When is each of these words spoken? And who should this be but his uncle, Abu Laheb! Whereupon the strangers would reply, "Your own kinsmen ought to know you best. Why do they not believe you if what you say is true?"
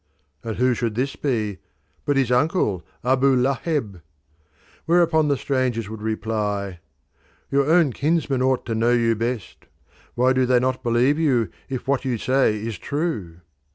And 0.43 0.55
who 0.57 0.73
should 0.73 0.95
this 0.95 1.15
be 1.15 1.59
but 2.05 2.17
his 2.17 2.31
uncle, 2.31 2.83
Abu 3.03 3.35
Laheb! 3.35 4.01
Whereupon 4.85 5.27
the 5.27 5.37
strangers 5.37 5.89
would 5.91 6.01
reply, 6.01 6.79
"Your 7.51 7.69
own 7.71 7.93
kinsmen 7.93 8.41
ought 8.41 8.65
to 8.65 8.73
know 8.73 8.93
you 8.93 9.13
best. 9.13 9.65
Why 10.15 10.33
do 10.33 10.47
they 10.47 10.57
not 10.59 10.81
believe 10.81 11.19
you 11.19 11.49
if 11.69 11.87
what 11.87 12.03
you 12.03 12.17
say 12.17 12.55
is 12.55 12.79
true?" 12.79 13.41